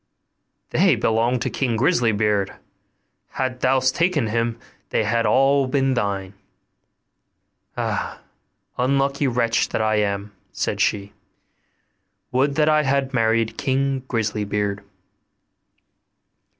'They 0.71 0.95
belong 0.95 1.37
to 1.39 1.47
King 1.47 1.75
Grisly 1.77 2.11
beard, 2.11 2.53
hadst 3.33 3.59
thou 3.61 3.79
taken 3.79 4.25
him, 4.25 4.57
they 4.89 5.03
had 5.03 5.27
all 5.27 5.67
been 5.67 5.93
thine.' 5.93 6.33
'Ah! 7.77 8.19
unlucky 8.79 9.27
wretch 9.27 9.69
that 9.69 9.79
I 9.83 9.97
am!' 9.97 10.33
said 10.51 10.81
she; 10.81 11.13
'would 12.31 12.55
that 12.55 12.67
I 12.67 12.81
had 12.81 13.13
married 13.13 13.59
King 13.59 13.99
Grisly 14.07 14.43
beard! 14.43 14.83